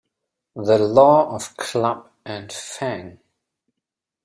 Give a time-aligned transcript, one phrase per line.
[0.55, 3.19] The Law of Club and Fang